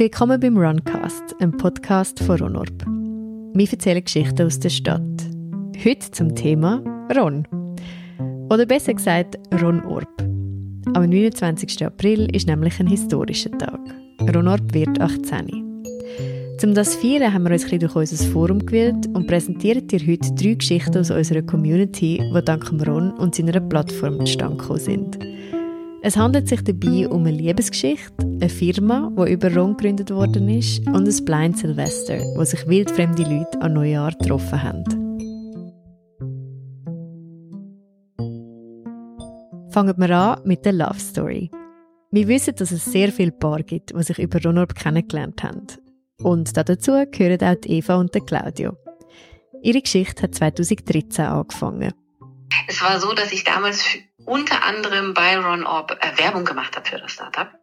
Willkommen 0.00 0.40
beim 0.40 0.56
Runcast, 0.56 1.22
einem 1.40 1.54
Podcast 1.58 2.20
von 2.20 2.40
Ronorb. 2.40 2.86
Wir 3.52 3.70
erzählen 3.70 4.02
Geschichten 4.02 4.46
aus 4.46 4.58
der 4.58 4.70
Stadt. 4.70 5.02
Heute 5.84 6.10
zum 6.10 6.34
Thema 6.34 6.82
Ron. 7.14 7.46
Oder 8.48 8.64
besser 8.64 8.94
gesagt 8.94 9.38
Ronorb. 9.60 10.08
Am 10.94 11.06
29. 11.06 11.84
April 11.84 12.34
ist 12.34 12.48
nämlich 12.48 12.80
ein 12.80 12.86
historischer 12.86 13.50
Tag. 13.58 13.78
Ronorb 14.34 14.72
wird 14.72 14.98
18. 14.98 15.84
Um 16.64 16.74
das 16.74 16.92
zu 16.92 17.00
feiern, 17.00 17.34
haben 17.34 17.44
wir 17.44 17.52
uns 17.52 17.70
ein 17.70 17.78
durch 17.78 17.94
unser 17.94 18.24
Forum 18.32 18.64
gewählt 18.64 19.06
und 19.12 19.26
präsentieren 19.26 19.86
dir 19.86 20.00
heute 20.00 20.32
drei 20.34 20.54
Geschichten 20.54 20.96
aus 20.96 21.10
unserer 21.10 21.42
Community, 21.42 22.22
die 22.34 22.44
dank 22.46 22.72
Ron 22.86 23.10
und 23.18 23.34
seiner 23.34 23.60
Plattform 23.60 24.24
zustande 24.24 24.56
gekommen 24.56 24.80
sind. 24.80 25.18
Es 26.02 26.16
handelt 26.16 26.48
sich 26.48 26.64
dabei 26.64 27.06
um 27.08 27.26
eine 27.26 27.36
Liebesgeschichte, 27.36 28.22
eine 28.22 28.48
Firma, 28.48 29.12
die 29.18 29.32
über 29.32 29.54
Ron 29.54 29.76
gegründet 29.76 30.10
worden 30.10 30.48
ist, 30.48 30.78
und 30.86 31.06
ein 31.06 31.24
Blind 31.26 31.58
Silvester, 31.58 32.16
wo 32.36 32.44
sich 32.44 32.66
wildfremde 32.66 33.22
Leute 33.22 33.60
an 33.60 33.74
Neujahr 33.74 34.12
getroffen 34.12 34.62
haben. 34.62 34.84
Fangen 39.70 39.98
wir 39.98 40.10
an 40.10 40.40
mit 40.44 40.64
der 40.64 40.72
Love 40.72 40.98
Story. 40.98 41.50
Wir 42.10 42.28
wissen, 42.28 42.54
dass 42.56 42.72
es 42.72 42.86
sehr 42.86 43.12
viele 43.12 43.32
Paare 43.32 43.62
gibt, 43.62 43.90
die 43.94 44.02
sich 44.02 44.18
über 44.18 44.42
Ronorb 44.42 44.74
kennengelernt 44.74 45.42
haben. 45.42 45.66
Und 46.22 46.56
dazu 46.56 46.92
gehören 47.10 47.42
auch 47.42 47.56
Eva 47.66 47.96
und 47.96 48.26
Claudio. 48.26 48.74
Ihre 49.62 49.82
Geschichte 49.82 50.22
hat 50.22 50.34
2013 50.34 51.26
angefangen. 51.26 51.92
Es 52.66 52.80
war 52.80 52.98
so, 52.98 53.12
dass 53.12 53.32
ich 53.32 53.44
damals 53.44 53.84
unter 54.30 54.62
anderem 54.62 55.12
bei 55.12 55.36
Ron 55.36 55.66
Orb 55.66 55.98
äh, 56.00 56.16
Werbung 56.18 56.44
gemacht 56.44 56.76
habe 56.76 56.88
für 56.88 56.98
das 56.98 57.10
Startup. 57.10 57.59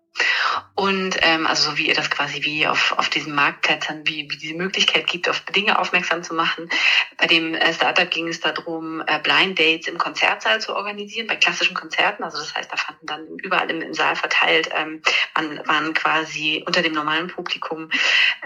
Und 0.76 1.18
ähm, 1.22 1.48
also 1.48 1.72
so 1.72 1.78
wie 1.78 1.88
ihr 1.88 1.96
das 1.96 2.10
quasi 2.10 2.44
wie 2.44 2.68
auf, 2.68 2.94
auf 2.98 3.10
diesen 3.10 3.34
Marktplätzen, 3.34 4.02
wie, 4.06 4.30
wie 4.30 4.38
diese 4.38 4.54
Möglichkeit 4.54 5.08
gibt, 5.08 5.28
auf 5.28 5.42
Dinge 5.42 5.80
aufmerksam 5.80 6.24
zu 6.24 6.34
machen. 6.34 6.70
Bei 7.18 7.26
dem 7.26 7.56
äh, 7.56 7.74
Startup 7.74 8.10
ging 8.10 8.28
es 8.28 8.40
darum, 8.40 9.02
äh, 9.08 9.20
Blind 9.20 9.60
Dates 9.60 9.88
im 9.88 9.98
Konzertsaal 9.98 10.62
zu 10.62 10.76
organisieren, 10.76 11.28
bei 11.28 11.36
klassischen 11.36 11.74
Konzerten. 11.74 12.24
Also 12.24 12.38
das 12.38 12.54
heißt, 12.54 12.72
da 12.72 12.78
fanden 12.78 13.08
dann 13.08 13.26
überall 13.40 13.70
im, 13.72 13.82
im 13.82 13.94
Saal 13.94 14.16
verteilt, 14.16 14.70
ähm, 14.76 15.02
waren, 15.34 15.68
waren 15.68 15.94
quasi 15.94 16.64
unter 16.66 16.82
dem 16.82 16.94
normalen 16.94 17.28
Publikum 17.28 17.90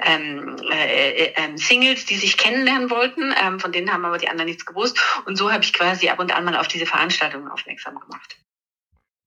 ähm, 0.01 0.55
äh, 0.71 1.11
äh, 1.11 1.33
ähm, 1.35 1.57
Singles, 1.57 2.05
die 2.05 2.15
sich 2.15 2.37
kennenlernen 2.37 2.89
wollten. 2.89 3.35
Ähm, 3.43 3.59
von 3.59 3.71
denen 3.71 3.91
haben 3.91 4.05
aber 4.05 4.17
die 4.17 4.29
anderen 4.29 4.47
nichts 4.47 4.65
gewusst. 4.65 4.99
Und 5.25 5.37
so 5.37 5.51
habe 5.51 5.63
ich 5.63 5.73
quasi 5.73 6.09
ab 6.09 6.19
und 6.19 6.33
an 6.33 6.45
mal 6.45 6.55
auf 6.55 6.67
diese 6.67 6.85
Veranstaltungen 6.85 7.49
aufmerksam 7.49 7.99
gemacht. 7.99 8.37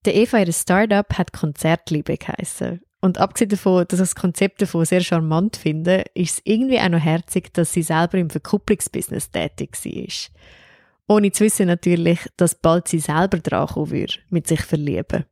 Der 0.05 0.15
Eva, 0.15 0.39
ihr 0.39 0.53
Startup, 0.53 1.07
hat 1.17 1.33
Konzertliebe 1.33 2.19
geheissen. 2.19 2.83
Und 3.01 3.19
abgesehen 3.19 3.51
davon, 3.51 3.85
dass 3.89 4.01
ich 4.01 4.07
das 4.07 4.15
Konzept 4.15 4.63
davon 4.63 4.85
sehr 4.85 5.01
charmant 5.01 5.57
finde, 5.57 6.05
ist 6.15 6.39
es 6.39 6.43
irgendwie 6.45 6.79
auch 6.79 6.89
noch 6.89 7.01
herzig, 7.01 7.53
dass 7.53 7.73
sie 7.73 7.83
selber 7.83 8.19
im 8.19 8.31
Verkupplungsbusiness 8.31 9.31
tätig 9.31 9.77
war. 9.85 11.17
Ohne 11.17 11.33
zu 11.33 11.45
wissen 11.45 11.67
natürlich, 11.67 12.21
dass 12.37 12.55
bald 12.55 12.89
sie 12.89 13.01
selber 13.01 13.39
dran 13.39 13.67
kommen 13.67 13.91
würde, 13.91 14.15
mit 14.31 14.47
sich 14.47 14.63
verlieben. 14.63 15.25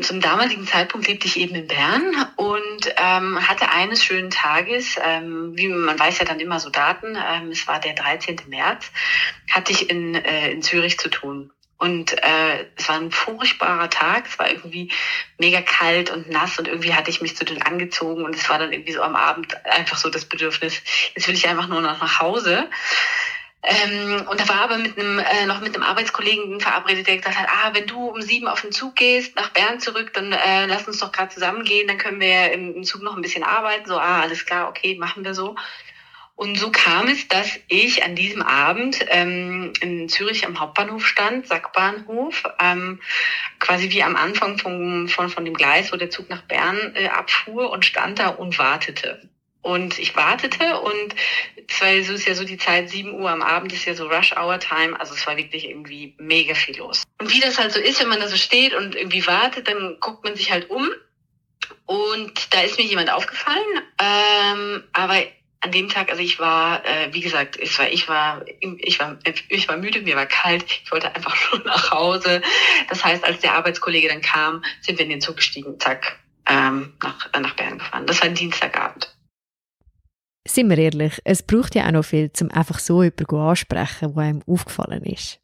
Zum 0.00 0.20
damaligen 0.20 0.66
Zeitpunkt 0.66 1.08
lebte 1.08 1.26
ich 1.26 1.36
eben 1.36 1.56
in 1.56 1.66
Bern 1.66 2.14
und 2.36 2.94
ähm, 2.96 3.48
hatte 3.48 3.70
eines 3.70 4.04
schönen 4.04 4.30
Tages, 4.30 4.96
ähm, 5.04 5.52
wie 5.56 5.68
man 5.68 5.98
weiß 5.98 6.20
ja 6.20 6.24
dann 6.24 6.38
immer 6.38 6.60
so 6.60 6.70
Daten, 6.70 7.16
ähm, 7.16 7.50
es 7.50 7.66
war 7.66 7.80
der 7.80 7.94
13. 7.94 8.36
März, 8.46 8.92
hatte 9.50 9.72
ich 9.72 9.90
in, 9.90 10.14
äh, 10.14 10.52
in 10.52 10.62
Zürich 10.62 10.96
zu 10.96 11.08
tun. 11.08 11.50
Und 11.80 12.12
äh, 12.22 12.66
es 12.76 12.88
war 12.90 12.96
ein 12.96 13.10
furchtbarer 13.10 13.88
Tag. 13.88 14.26
Es 14.26 14.38
war 14.38 14.50
irgendwie 14.50 14.92
mega 15.38 15.62
kalt 15.62 16.10
und 16.10 16.28
nass 16.28 16.58
und 16.58 16.68
irgendwie 16.68 16.92
hatte 16.92 17.08
ich 17.08 17.22
mich 17.22 17.36
zu 17.36 17.44
dünn 17.46 17.62
angezogen 17.62 18.22
und 18.24 18.36
es 18.36 18.48
war 18.50 18.58
dann 18.58 18.70
irgendwie 18.72 18.92
so 18.92 19.02
am 19.02 19.16
Abend 19.16 19.56
einfach 19.64 19.96
so 19.96 20.10
das 20.10 20.26
Bedürfnis, 20.26 20.82
jetzt 21.14 21.26
will 21.26 21.34
ich 21.34 21.48
einfach 21.48 21.68
nur 21.68 21.80
noch 21.80 21.98
nach 21.98 22.20
Hause. 22.20 22.68
Ähm, 23.62 24.26
und 24.28 24.40
da 24.40 24.48
war 24.48 24.60
aber 24.62 24.78
mit 24.78 24.98
einem, 24.98 25.18
äh, 25.18 25.46
noch 25.46 25.60
mit 25.60 25.74
einem 25.74 25.82
Arbeitskollegen 25.82 26.60
verabredet, 26.60 27.06
der 27.06 27.16
gesagt 27.16 27.38
hat, 27.38 27.48
ah, 27.48 27.70
wenn 27.72 27.86
du 27.86 28.08
um 28.08 28.20
sieben 28.22 28.48
auf 28.48 28.62
den 28.62 28.72
Zug 28.72 28.96
gehst, 28.96 29.36
nach 29.36 29.50
Bern 29.50 29.80
zurück, 29.80 30.12
dann 30.12 30.32
äh, 30.32 30.66
lass 30.66 30.86
uns 30.86 30.98
doch 30.98 31.12
gerade 31.12 31.32
zusammen 31.32 31.64
gehen, 31.64 31.88
dann 31.88 31.98
können 31.98 32.20
wir 32.20 32.52
im, 32.52 32.74
im 32.76 32.84
Zug 32.84 33.02
noch 33.02 33.16
ein 33.16 33.22
bisschen 33.22 33.42
arbeiten. 33.42 33.86
So, 33.86 33.98
ah, 33.98 34.20
alles 34.20 34.46
klar, 34.46 34.68
okay, 34.68 34.96
machen 34.98 35.24
wir 35.24 35.34
so. 35.34 35.56
Und 36.40 36.58
so 36.58 36.70
kam 36.70 37.06
es, 37.08 37.28
dass 37.28 37.60
ich 37.68 38.02
an 38.02 38.16
diesem 38.16 38.40
Abend 38.40 39.04
ähm, 39.08 39.74
in 39.82 40.08
Zürich 40.08 40.46
am 40.46 40.58
Hauptbahnhof 40.58 41.06
stand, 41.06 41.46
Sackbahnhof, 41.46 42.44
ähm, 42.58 42.98
quasi 43.58 43.90
wie 43.90 44.02
am 44.02 44.16
Anfang 44.16 44.56
vom, 44.56 45.06
von, 45.06 45.28
von 45.28 45.44
dem 45.44 45.52
Gleis, 45.52 45.92
wo 45.92 45.98
der 45.98 46.08
Zug 46.08 46.30
nach 46.30 46.40
Bern 46.40 46.94
äh, 46.94 47.08
abfuhr 47.08 47.70
und 47.70 47.84
stand 47.84 48.20
da 48.20 48.28
und 48.28 48.58
wartete. 48.58 49.28
Und 49.60 49.98
ich 49.98 50.16
wartete 50.16 50.80
und 50.80 51.14
zwar 51.68 52.02
so 52.04 52.14
ist 52.14 52.26
ja 52.26 52.34
so 52.34 52.44
die 52.44 52.56
Zeit, 52.56 52.88
7 52.88 53.20
Uhr 53.20 53.28
am 53.28 53.42
Abend 53.42 53.74
ist 53.74 53.84
ja 53.84 53.92
so 53.92 54.08
Rush 54.08 54.34
Hour 54.34 54.58
Time, 54.60 54.98
also 54.98 55.12
es 55.12 55.26
war 55.26 55.36
wirklich 55.36 55.68
irgendwie 55.68 56.14
mega 56.16 56.54
viel 56.54 56.78
los. 56.78 57.02
Und 57.18 57.30
wie 57.30 57.40
das 57.40 57.58
halt 57.58 57.72
so 57.72 57.80
ist, 57.80 58.00
wenn 58.00 58.08
man 58.08 58.18
da 58.18 58.28
so 58.28 58.36
steht 58.36 58.72
und 58.72 58.94
irgendwie 58.94 59.26
wartet, 59.26 59.68
dann 59.68 59.98
guckt 60.00 60.24
man 60.24 60.36
sich 60.36 60.50
halt 60.50 60.70
um 60.70 60.88
und 61.84 62.54
da 62.54 62.62
ist 62.62 62.78
mir 62.78 62.86
jemand 62.86 63.12
aufgefallen, 63.12 63.82
ähm, 63.98 64.84
aber 64.94 65.22
an 65.60 65.72
dem 65.72 65.88
Tag, 65.88 66.10
also 66.10 66.22
ich 66.22 66.38
war, 66.38 66.84
äh, 66.86 67.12
wie 67.12 67.20
gesagt, 67.20 67.56
ich 67.60 67.78
war, 67.78 67.90
ich 67.90 68.08
war, 68.08 68.44
ich 68.60 68.98
war, 68.98 69.18
ich 69.48 69.68
war 69.68 69.76
müde, 69.76 70.00
mir 70.00 70.16
war 70.16 70.26
kalt, 70.26 70.64
ich 70.82 70.90
wollte 70.90 71.14
einfach 71.14 71.36
nur 71.52 71.64
nach 71.64 71.90
Hause. 71.90 72.40
Das 72.88 73.04
heißt, 73.04 73.24
als 73.24 73.40
der 73.40 73.54
Arbeitskollege 73.54 74.08
dann 74.08 74.22
kam, 74.22 74.64
sind 74.80 74.98
wir 74.98 75.04
in 75.04 75.10
den 75.10 75.20
Zug 75.20 75.36
gestiegen, 75.36 75.78
zack, 75.78 76.18
ähm, 76.46 76.94
nach, 77.02 77.30
nach 77.38 77.54
Bern 77.56 77.78
gefahren. 77.78 78.06
Das 78.06 78.20
war 78.20 78.28
ein 78.28 78.34
Dienstagabend. 78.34 79.14
Sind 80.48 80.70
wir 80.70 80.78
ehrlich, 80.78 81.20
es 81.24 81.42
braucht 81.42 81.74
ja 81.74 81.86
auch 81.86 81.92
noch 81.92 82.04
viel, 82.04 82.30
um 82.40 82.50
einfach 82.50 82.78
so 82.78 83.02
jemanden 83.02 83.36
ansprechen, 83.36 84.14
wo 84.14 84.20
einem 84.20 84.42
aufgefallen 84.46 85.04
ist. 85.04 85.40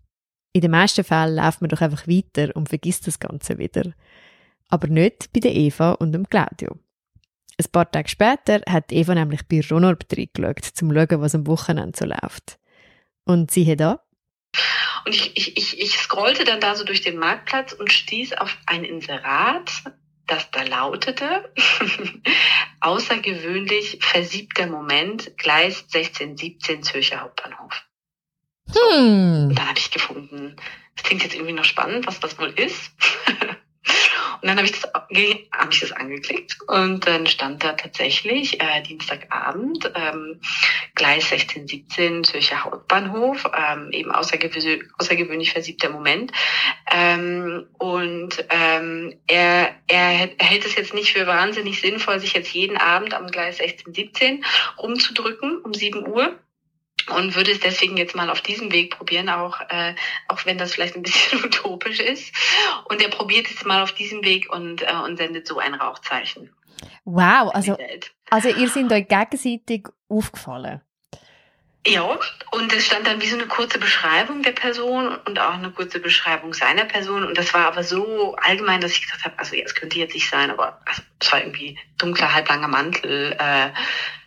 In 0.55 0.63
den 0.63 0.71
meisten 0.71 1.05
Fällen 1.05 1.37
läuft 1.37 1.61
man 1.61 1.69
doch 1.69 1.83
einfach 1.83 2.09
weiter 2.09 2.57
und 2.57 2.71
vergisst 2.71 3.07
das 3.07 3.21
Ganze 3.21 3.59
wieder. 3.59 3.93
Aber 4.71 4.89
nicht 4.89 5.31
bei 5.35 5.41
der 5.41 5.55
Eva 5.55 5.93
und 5.93 6.13
dem 6.13 6.27
Claudio. 6.27 6.79
Ein 7.59 7.71
paar 7.73 7.91
Tage 7.91 8.09
später 8.09 8.61
hat 8.69 8.93
Eva 8.93 9.15
nämlich 9.15 9.47
bei 9.49 9.63
Ronorb 9.69 10.05
reingeschaut, 10.13 10.83
um 10.83 10.91
zu 10.91 10.95
schauen, 10.95 11.23
was 11.23 11.35
am 11.35 11.47
Wochenende 11.47 11.99
so 11.99 12.05
läuft. 12.05 12.59
Und 13.25 13.51
siehe 13.51 13.77
da. 13.77 14.03
Und 15.07 15.15
ich, 15.15 15.37
ich, 15.37 15.57
ich, 15.57 15.81
ich 15.81 15.99
scrollte 15.99 16.45
dann 16.45 16.61
da 16.61 16.75
so 16.75 16.85
durch 16.85 17.01
den 17.01 17.19
Marktplatz 17.19 17.73
und 17.73 17.93
stieß 17.93 18.35
auf 18.35 18.57
ein 18.67 18.85
Inserat, 18.85 19.71
das 20.27 20.51
da 20.51 20.63
lautete, 20.63 21.53
außergewöhnlich 22.81 23.99
versiebter 24.03 24.67
Moment, 24.67 25.37
Gleis 25.39 25.85
1617 25.95 26.83
Zürcher 26.83 27.21
Hauptbahnhof. 27.21 27.85
So. 28.67 28.81
Hm. 28.81 29.49
Und 29.49 29.55
dann 29.55 29.69
habe 29.69 29.79
ich 29.79 29.91
gefunden, 29.91 30.57
das 30.97 31.05
klingt 31.05 31.23
jetzt 31.23 31.35
irgendwie 31.35 31.53
noch 31.53 31.65
spannend, 31.65 32.07
was 32.07 32.21
das 32.21 32.39
wohl 32.39 32.51
ist. 32.51 32.91
Und 34.43 34.49
dann 34.49 34.57
habe 34.57 34.67
ich, 34.67 34.73
das, 34.73 34.93
hab 34.93 35.11
ich 35.11 35.81
das 35.81 35.93
angeklickt 35.93 36.59
und 36.69 37.07
dann 37.07 37.27
stand 37.27 37.65
da 37.65 37.73
tatsächlich 37.73 38.61
äh, 38.61 38.83
Dienstagabend 38.83 39.91
ähm, 39.95 40.41
Gleis 40.95 41.29
16, 41.31 41.67
17 41.67 42.25
Zürcher 42.25 42.65
Hauptbahnhof, 42.65 43.45
ähm, 43.57 43.91
eben 43.93 44.11
außergewöhnlich, 44.11 44.85
außergewöhnlich 44.99 45.53
versiebter 45.53 45.91
Moment. 45.91 46.33
Ähm, 46.91 47.67
und 47.79 48.45
ähm, 48.51 49.15
er, 49.27 49.75
er, 49.87 50.31
hält 50.39 50.65
es 50.65 50.77
jetzt 50.77 50.95
nicht 50.95 51.13
für 51.13 51.27
wahnsinnig 51.27 51.81
sinnvoll, 51.81 52.21
sich 52.21 52.35
jetzt 52.35 52.53
jeden 52.53 52.77
Abend 52.77 53.15
am 53.15 53.29
Gleis 53.29 53.59
16, 53.59 53.95
17 53.95 54.45
rumzudrücken 54.79 55.59
um 55.59 55.73
7 55.73 56.07
Uhr 56.07 56.39
und 57.11 57.35
würde 57.35 57.53
es 57.53 57.61
deswegen 57.61 57.97
jetzt 57.97 58.15
mal 58.15 58.31
auf 58.31 58.41
diesem 58.41 58.73
Weg 58.73 58.97
probieren, 58.97 59.29
auch, 59.29 59.61
äh, 59.69 59.95
auch 60.29 60.45
wenn 60.45 60.59
das 60.59 60.75
vielleicht 60.75 60.97
ein 60.97 61.03
bisschen 61.03 61.45
utopisch 61.45 62.01
ist. 62.01 62.35
Und 62.89 63.03
er 63.03 63.09
probiert 63.09 63.49
es 63.51 63.65
mal 63.65 63.83
auf 63.83 63.93
diesem 63.93 64.25
Weg 64.25 64.53
und, 64.53 64.83
äh, 64.83 64.95
und 65.05 65.17
sendet 65.17 65.47
so 65.47 65.59
ein 65.59 65.75
Rauchzeichen. 65.75 66.55
Wow, 67.05 67.55
also, 67.55 67.77
also 68.31 68.49
ihr 68.49 68.69
seid 68.69 68.93
euch 68.93 69.09
gegenseitig 69.09 69.89
aufgefallen. 70.09 70.83
Ja, 71.87 72.19
und 72.51 72.73
es 72.73 72.87
stand 72.87 73.07
dann 73.07 73.23
wie 73.23 73.29
so 73.29 73.37
eine 73.37 73.47
kurze 73.47 73.79
Beschreibung 73.79 74.43
der 74.43 74.51
Person 74.51 75.17
und 75.25 75.39
auch 75.39 75.55
eine 75.55 75.71
kurze 75.71 76.01
Beschreibung 76.01 76.53
seiner 76.53 76.85
Person. 76.85 77.23
Und 77.23 77.39
das 77.39 77.55
war 77.55 77.67
aber 77.67 77.85
so 77.85 78.35
allgemein, 78.43 78.81
dass 78.81 78.91
ich 78.91 79.03
gesagt 79.03 79.25
habe, 79.25 79.39
also 79.39 79.55
ja, 79.55 79.63
es 79.65 79.77
könnte 79.77 79.99
jetzt 79.99 80.15
nicht 80.15 80.29
sein, 80.29 80.51
aber 80.51 80.81
also, 80.85 81.03
es 81.21 81.31
war 81.33 81.41
irgendwie 81.41 81.79
dunkler, 81.99 82.35
halblanger 82.35 82.67
Mantel, 82.67 83.37
äh, 83.39 83.71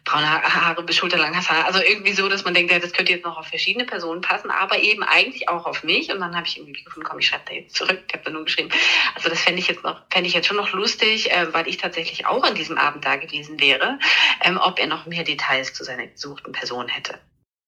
braune 0.04 0.28
Haare 0.28 0.84
bis 0.84 0.96
schulterlanges 0.98 1.50
Haar. 1.50 1.66
Also 1.66 1.80
irgendwie 1.82 2.14
so, 2.14 2.28
dass 2.30 2.44
man 2.44 2.54
denkt, 2.54 2.72
ja, 2.72 2.80
das 2.80 2.94
könnte 2.94 3.12
jetzt 3.12 3.26
noch 3.26 3.38
auf 3.38 3.48
verschiedene 3.48 3.86
Personen 3.86 4.22
passen, 4.22 4.52
aber 4.52 4.80
eben 4.80 5.04
eigentlich 5.04 5.50
auch 5.50 5.66
auf 5.66 5.84
mich. 5.84 6.12
Und 6.12 6.20
dann 6.20 6.36
habe 6.36 6.48
ich 6.48 6.58
irgendwie 6.58 6.84
gefunden, 6.84 7.08
komm, 7.08 7.20
ich 7.20 7.28
schreibe 7.28 7.44
da 7.48 7.54
jetzt 7.54 7.76
zurück. 7.76 8.04
Ich 8.08 8.14
habe 8.14 8.24
da 8.24 8.32
nur 8.32 8.46
geschrieben. 8.46 8.70
Also 9.16 9.30
das 9.30 9.42
fände 9.42 9.60
ich 9.60 9.68
jetzt 9.68 9.84
noch, 9.84 10.02
fände 10.10 10.28
ich 10.28 10.34
jetzt 10.34 10.48
schon 10.48 10.58
noch 10.58 10.72
lustig, 10.74 11.32
äh, 11.32 11.54
weil 11.54 11.68
ich 11.68 11.78
tatsächlich 11.78 12.26
auch 12.26 12.44
an 12.44 12.56
diesem 12.56 12.78
Abend 12.78 13.06
da 13.06 13.16
gewesen 13.16 13.60
wäre, 13.60 14.00
ähm, 14.44 14.58
ob 14.58 14.80
er 14.80 14.88
noch 14.88 15.06
mehr 15.06 15.24
Details 15.24 15.74
zu 15.74 15.84
seiner 15.84 16.08
gesuchten 16.08 16.52
Person 16.52 16.88
hätte. 16.88 17.20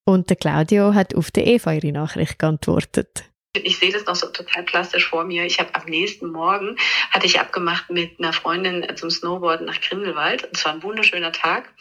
Und 0.06 0.30
der 0.30 0.38
Claudio 0.38 0.94
hat 0.94 1.16
auf 1.16 1.32
die 1.32 1.42
Eva 1.42 1.74
ihre 1.74 1.92
Nachricht 1.92 2.40
geantwortet. 2.40 3.31
Ich 3.54 3.80
sehe 3.80 3.92
das 3.92 4.06
noch 4.06 4.16
so 4.16 4.28
total 4.28 4.64
plastisch 4.64 5.08
vor 5.08 5.26
mir. 5.26 5.46
Ich 5.46 5.60
habe 5.60 5.76
am 5.76 5.86
nächsten 5.86 6.32
Morgen 6.32 6.78
hatte 7.12 7.26
ich 7.26 7.40
abgemacht 7.40 7.90
mit 7.90 8.20
einer 8.20 8.34
Freundin 8.34 8.86
zum 8.96 9.10
Snowboarden 9.10 9.66
nach 9.68 9.82
Grindelwald. 9.82 10.48
Es 10.54 10.64
war 10.64 10.74
ein 10.74 10.84
wunderschöner 10.84 11.32
Tag. 11.32 11.74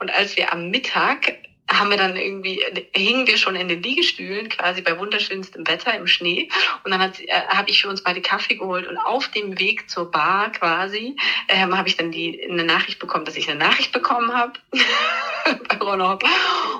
Und 0.00 0.12
als 0.12 0.36
wir 0.36 0.52
am 0.52 0.70
Mittag 0.70 1.34
haben 1.70 1.90
wir 1.90 1.96
dann 1.96 2.16
irgendwie, 2.16 2.62
hingen 2.94 3.26
wir 3.26 3.38
schon 3.38 3.54
in 3.54 3.68
den 3.68 3.82
Liegestühlen 3.82 4.48
quasi 4.48 4.82
bei 4.82 4.98
wunderschönstem 4.98 5.66
Wetter 5.66 5.94
im 5.96 6.06
Schnee. 6.06 6.48
Und 6.84 6.90
dann 6.90 7.00
äh, 7.00 7.40
habe 7.48 7.70
ich 7.70 7.80
für 7.80 7.88
uns 7.88 8.02
beide 8.02 8.20
Kaffee 8.20 8.56
geholt 8.56 8.86
und 8.86 8.98
auf 8.98 9.28
dem 9.28 9.58
Weg 9.58 9.88
zur 9.88 10.10
Bar 10.10 10.50
quasi 10.52 11.16
ähm, 11.48 11.78
habe 11.78 11.88
ich 11.88 11.96
dann 11.96 12.10
die 12.10 12.42
eine 12.42 12.64
Nachricht 12.64 12.98
bekommen, 12.98 13.24
dass 13.24 13.36
ich 13.36 13.48
eine 13.48 13.58
Nachricht 13.58 13.92
bekommen 13.92 14.34
habe 14.34 14.54
bei 15.68 15.76
Ronald. 15.76 16.24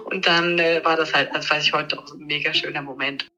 Und 0.04 0.26
dann 0.26 0.58
äh, 0.58 0.84
war 0.84 0.96
das 0.96 1.14
halt, 1.14 1.30
das 1.32 1.48
weiß 1.48 1.64
ich 1.64 1.72
heute 1.72 1.98
auch 1.98 2.08
so 2.08 2.16
ein 2.16 2.26
mega 2.26 2.52
schöner 2.52 2.82
Moment. 2.82 3.30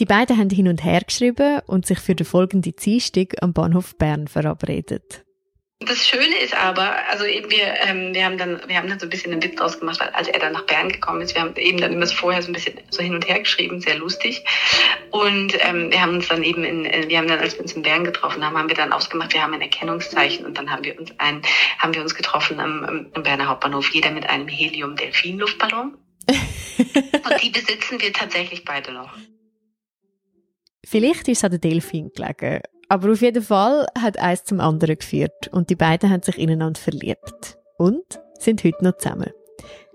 Die 0.00 0.06
beiden 0.06 0.38
haben 0.38 0.48
hin 0.48 0.66
und 0.66 0.82
her 0.82 1.02
geschrieben 1.06 1.60
und 1.66 1.86
sich 1.86 1.98
für 1.98 2.14
den 2.14 2.24
folgenden 2.24 2.74
Dienstag 2.74 3.34
am 3.42 3.52
Bahnhof 3.52 3.98
Bern 3.98 4.28
verabredet. 4.28 5.26
Das 5.80 6.08
Schöne 6.08 6.38
ist 6.42 6.54
aber, 6.54 7.06
also 7.10 7.24
eben 7.24 7.50
wir, 7.50 7.74
ähm, 7.86 8.14
wir 8.14 8.24
haben 8.24 8.38
dann, 8.38 8.62
wir 8.66 8.76
haben 8.76 8.88
dann 8.88 8.98
so 8.98 9.04
ein 9.06 9.10
bisschen 9.10 9.32
einen 9.32 9.42
Witz 9.42 9.56
draus 9.56 9.78
gemacht, 9.78 10.00
weil 10.00 10.08
als 10.08 10.28
er 10.28 10.38
dann 10.38 10.54
nach 10.54 10.64
Bern 10.64 10.88
gekommen 10.88 11.20
ist, 11.20 11.34
wir 11.34 11.42
haben 11.42 11.54
eben 11.56 11.78
dann 11.78 11.92
immer 11.92 12.06
vorher 12.06 12.40
so 12.40 12.48
ein 12.48 12.54
bisschen 12.54 12.80
so 12.88 13.02
hin 13.02 13.14
und 13.14 13.28
her 13.28 13.40
geschrieben, 13.40 13.82
sehr 13.82 13.96
lustig. 13.96 14.42
Und 15.10 15.52
ähm, 15.60 15.90
wir 15.90 16.00
haben 16.00 16.14
uns 16.14 16.28
dann 16.28 16.42
eben 16.42 16.64
in, 16.64 16.86
äh, 16.86 17.06
wir 17.08 17.18
haben 17.18 17.28
dann, 17.28 17.40
als 17.40 17.54
wir 17.54 17.62
uns 17.62 17.74
in 17.74 17.82
Bern 17.82 18.04
getroffen 18.04 18.42
haben, 18.42 18.56
haben 18.56 18.68
wir 18.68 18.76
dann 18.76 18.94
ausgemacht, 18.94 19.34
wir 19.34 19.42
haben 19.42 19.52
ein 19.52 19.62
Erkennungszeichen 19.62 20.46
und 20.46 20.56
dann 20.56 20.70
haben 20.70 20.84
wir 20.84 20.98
uns 20.98 21.12
ein, 21.18 21.42
haben 21.78 21.94
wir 21.94 22.00
uns 22.00 22.14
getroffen 22.14 22.58
am, 22.58 23.08
am 23.12 23.22
Berner 23.22 23.48
Hauptbahnhof, 23.48 23.90
jeder 23.90 24.10
mit 24.10 24.28
einem 24.28 24.48
Helium-Delfin-Luftballon. 24.48 25.98
und 26.28 27.42
die 27.42 27.50
besitzen 27.50 28.00
wir 28.00 28.14
tatsächlich 28.14 28.64
beide 28.64 28.92
noch. 28.92 29.12
Vielleicht 30.84 31.28
ist 31.28 31.38
es 31.38 31.44
an 31.44 31.52
den 31.52 31.60
Delfin 31.60 32.10
gelegen. 32.14 32.60
Aber 32.88 33.12
auf 33.12 33.20
jeden 33.22 33.42
Fall 33.42 33.86
hat 33.96 34.18
eins 34.18 34.44
zum 34.44 34.60
anderen 34.60 34.96
geführt 34.96 35.48
und 35.52 35.70
die 35.70 35.76
beiden 35.76 36.10
haben 36.10 36.22
sich 36.22 36.38
ineinander 36.38 36.80
verliebt. 36.80 37.58
Und 37.78 38.20
sind 38.38 38.64
heute 38.64 38.84
noch 38.84 38.96
zusammen. 38.96 39.30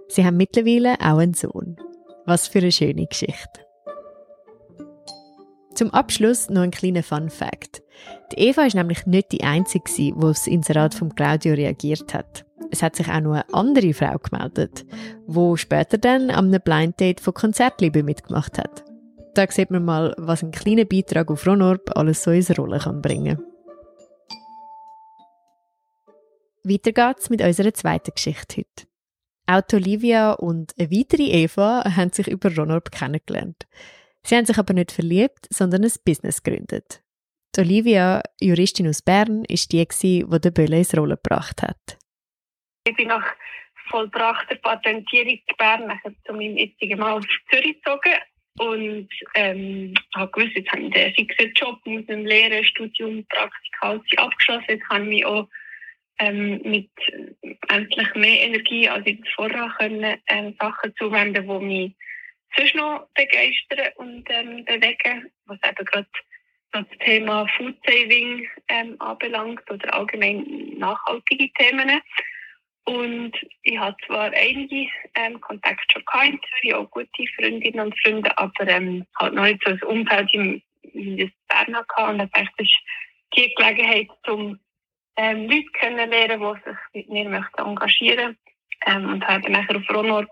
Sie 0.07 0.25
haben 0.25 0.37
mittlerweile 0.37 0.93
auch 1.01 1.17
einen 1.17 1.33
Sohn. 1.33 1.77
Was 2.25 2.47
für 2.47 2.59
eine 2.59 2.71
schöne 2.71 3.05
Geschichte. 3.05 3.65
Zum 5.75 5.91
Abschluss 5.91 6.49
noch 6.49 6.61
ein 6.61 6.71
kleiner 6.71 7.03
Fun 7.03 7.29
Fact. 7.29 7.83
Die 8.31 8.47
Eva 8.47 8.63
ist 8.63 8.75
nämlich 8.75 9.05
nicht 9.05 9.33
die 9.33 9.43
Einzige, 9.43 9.83
die 9.93 10.13
aufs 10.13 10.47
Inserat 10.47 10.93
von 10.93 11.13
Claudio 11.13 11.53
reagiert 11.53 12.13
hat. 12.13 12.45
Es 12.71 12.81
hat 12.81 12.95
sich 12.95 13.09
auch 13.09 13.19
noch 13.19 13.33
eine 13.33 13.53
andere 13.53 13.93
Frau 13.93 14.17
gemeldet, 14.17 14.85
wo 15.27 15.57
später 15.57 15.97
dann 15.97 16.31
am 16.31 16.49
Blind 16.51 16.99
Date 16.99 17.19
von 17.19 17.33
Konzertliebe 17.33 18.03
mitgemacht 18.03 18.57
hat. 18.57 18.84
Da 19.35 19.51
sieht 19.51 19.69
man 19.69 19.83
mal, 19.83 20.15
was 20.17 20.43
ein 20.43 20.51
kleiner 20.51 20.85
Beitrag 20.85 21.29
auf 21.29 21.45
Ronorb 21.45 21.91
alles 21.97 22.23
so 22.23 22.31
ins 22.31 22.57
Rollen 22.57 22.79
kann 22.79 23.01
bringen. 23.01 23.37
Weiter 26.63 26.93
geht's 26.93 27.29
mit 27.29 27.41
unserer 27.41 27.73
zweiten 27.73 28.13
Geschichte 28.15 28.61
heute. 28.61 28.87
Auch 29.45 29.73
Olivia 29.73 30.31
und 30.31 30.73
eine 30.79 30.89
weitere 30.89 31.23
Eva 31.23 31.83
haben 31.83 32.13
sich 32.13 32.29
über 32.29 32.55
Ronorb 32.55 32.91
kennengelernt. 32.91 33.67
Sie 34.23 34.37
haben 34.37 34.45
sich 34.45 34.57
aber 34.57 34.73
nicht 34.73 34.93
verliebt, 34.93 35.47
sondern 35.49 35.83
ein 35.83 35.91
Business 36.05 36.41
gegründet. 36.41 37.03
Die 37.57 37.59
Olivia, 37.59 38.23
Juristin 38.39 38.87
aus 38.87 39.01
Bern, 39.01 39.43
ist 39.49 39.73
die, 39.73 39.85
die 39.85 40.23
den 40.23 40.53
Bölle 40.53 40.77
ins 40.77 40.95
Rollen 40.95 41.19
gebracht 41.21 41.61
hat. 41.61 41.97
Ich 42.87 42.95
bin 42.95 43.09
nach 43.09 43.25
vollbrachter 43.89 44.55
Patentierung 44.55 45.39
Bern 45.57 45.87
nachher 45.87 46.13
zu 46.25 46.33
meinem 46.33 46.55
jetzigen 46.55 46.99
Mal 46.99 47.17
auf 47.17 47.25
Zürich 47.51 47.75
gezogen 47.83 48.13
und 48.59 49.09
ähm, 49.35 49.93
habe 50.15 50.31
gewusst, 50.31 50.55
jetzt 50.55 50.71
habe 50.71 50.83
ich 50.83 50.93
den 50.93 51.13
fixen 51.13 51.53
Job 51.53 51.79
mit 51.85 52.09
einem 52.09 52.25
Lehren, 52.25 52.63
Studium, 52.63 53.25
Praktika 53.29 54.23
abgeschlossen. 54.23 54.65
Jetzt 54.69 54.87
kann 54.87 55.03
ich 55.03 55.09
mich 55.09 55.25
auch 55.25 55.47
ähm, 56.19 56.61
mit 56.63 56.89
endlich 57.67 58.15
mehr 58.15 58.41
Energie 58.41 58.87
als 58.87 59.05
ich 59.05 59.19
vorher 59.35 59.73
können, 59.77 60.17
ähm, 60.27 60.55
Sachen 60.59 60.95
zuwenden, 60.95 61.47
die 61.47 61.65
mich 61.65 61.95
sonst 62.55 62.75
noch 62.75 63.07
begeistern 63.13 63.91
und 63.97 64.25
ähm, 64.29 64.63
bewegen, 64.63 65.31
was 65.45 65.59
eben 65.67 65.85
gerade 65.85 66.07
das 66.71 66.85
Thema 67.03 67.47
Food 67.57 67.75
Saving 67.85 68.47
ähm, 68.69 68.95
anbelangt 68.99 69.69
oder 69.69 69.93
allgemein 69.93 70.45
nachhaltige 70.77 71.51
Themen. 71.53 72.01
Und 72.85 73.33
ich 73.63 73.79
hatte 73.79 73.97
zwar 74.05 74.31
einige 74.31 74.87
ähm, 75.15 75.41
Kontakte 75.41 75.85
schon 75.91 76.05
gehabt 76.05 76.27
in 76.27 76.39
Zürich, 76.61 76.75
auch 76.75 76.91
gute 76.91 77.27
Freundinnen 77.35 77.79
und 77.79 77.99
Freunde, 77.99 78.37
aber 78.37 78.67
ähm, 78.67 79.05
halt 79.19 79.33
noch 79.33 79.43
nicht 79.43 79.63
so 79.65 79.71
ein 79.71 79.83
Umfeld, 79.83 80.29
ich 80.33 80.61
das 80.93 81.65
Bern. 81.65 82.19
Und 82.19 82.31
das 82.35 82.47
ist 82.57 82.77
die 83.35 83.53
Gelegenheit, 83.55 84.09
um 84.27 84.59
ähm, 85.17 85.49
Leute 85.49 85.65
kennenzulernen, 85.73 86.61
die 86.63 86.69
sich 86.69 86.77
mit 86.93 87.09
mir 87.09 87.29
möchten 87.29 87.61
engagieren 87.61 88.25
möchten. 88.25 88.39
Ähm, 88.85 89.09
und 89.09 89.27
habe 89.27 89.51
nachher 89.51 89.77
auf 89.77 89.89
Ronord 89.89 90.29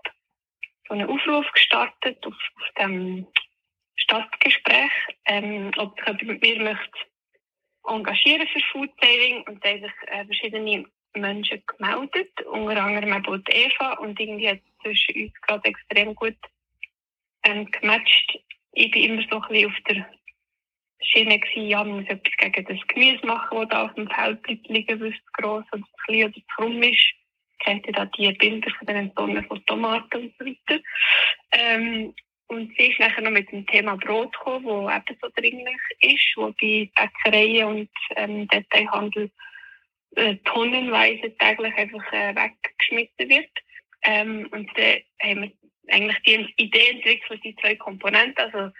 so 0.86 0.94
einen 0.94 1.08
Aufruf 1.08 1.50
gestartet, 1.52 2.24
auf, 2.24 2.34
auf 2.34 2.74
dem 2.78 3.26
Stadtgespräch, 3.96 4.92
ähm, 5.24 5.72
ob 5.76 5.98
sich 5.98 6.06
jemand 6.06 6.22
mit 6.22 6.42
mir 6.42 6.62
möchte 6.62 6.98
engagieren 7.86 8.46
für 8.48 8.60
Food 8.72 8.90
und 9.46 9.64
da 9.64 9.72
sich 9.72 9.92
äh, 10.06 10.24
verschiedene 10.24 10.84
Menschen 11.20 11.62
gemeldet, 11.66 12.30
unter 12.46 12.82
anderem 12.82 13.12
auch 13.12 13.36
die 13.38 13.52
Eva 13.52 13.94
und 13.94 14.18
irgendwie 14.18 14.48
hat 14.48 14.58
es 14.58 14.82
zwischen 14.82 15.22
uns 15.22 15.40
gerade 15.42 15.68
extrem 15.68 16.14
gut 16.14 16.36
ähm, 17.44 17.70
gematcht. 17.70 18.38
Ich 18.72 18.90
bin 18.90 19.04
immer 19.04 19.22
so 19.30 19.40
ein 19.40 19.48
bisschen 19.48 19.70
auf 19.70 19.80
der 19.88 20.06
Schiene 21.00 21.38
gewesen, 21.38 21.68
ja, 21.68 21.84
man 21.84 22.00
muss 22.00 22.08
etwas 22.08 22.32
gegen 22.38 22.64
das 22.64 22.88
Gemüse 22.88 23.26
machen, 23.26 23.58
das 23.60 23.68
da 23.68 23.84
auf 23.84 23.94
dem 23.94 24.08
Feld 24.08 24.68
liegen, 24.68 25.00
weil 25.00 25.12
es 25.12 25.32
gross 25.32 25.64
oder 25.72 25.82
zu 25.82 25.92
klein 26.04 26.24
oder 26.24 26.34
zu 26.34 26.40
krumm 26.56 26.82
ist. 26.82 27.14
Kennt 27.60 27.86
ihr 27.86 27.92
da 27.92 28.04
die 28.06 28.32
Bilder 28.32 28.70
von 28.78 28.86
den 28.86 29.14
Tonnen 29.14 29.44
von 29.44 29.64
Tomaten 29.66 30.22
und 30.22 30.34
so 30.38 30.44
weiter. 30.44 30.82
Ähm, 31.52 32.14
und 32.48 32.72
sie 32.76 32.88
ist 32.88 33.00
nachher 33.00 33.22
noch 33.22 33.30
mit 33.30 33.50
dem 33.50 33.66
Thema 33.66 33.96
Brot 33.96 34.32
gekommen, 34.32 34.86
das 34.86 35.02
ebenso 35.08 35.28
dringlich 35.34 35.76
ist, 36.00 36.36
wo 36.36 36.52
bei 36.60 36.90
Bäckereien 36.94 37.66
und 37.66 37.90
ähm, 38.16 38.46
Detailhandel 38.48 39.30
äh, 40.16 40.36
tonnenweise 40.44 41.36
täglich 41.38 41.74
einfach 41.76 42.12
äh, 42.12 42.34
weggeschmissen 42.34 43.28
wird. 43.28 43.50
Ähm, 44.02 44.48
und 44.52 44.70
dann 44.76 45.00
haben 45.22 45.42
wir 45.42 45.52
eigentlich 45.92 46.18
die 46.26 46.62
Idee 46.62 46.90
entwickelt, 46.90 47.40
die 47.44 47.56
zwei 47.56 47.76
Komponenten, 47.76 48.36
also 48.36 48.72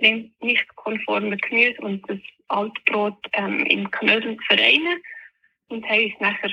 nicht 0.00 0.66
konforme 0.74 1.36
Gemüse 1.36 1.80
und 1.80 2.08
das 2.08 2.18
Altbrot 2.48 3.16
ähm, 3.34 3.64
im 3.66 3.90
Knödel 3.90 4.36
zu 4.36 4.42
vereinen 4.48 5.00
und 5.68 5.88
haben 5.88 6.04
uns 6.04 6.20
nachher 6.20 6.50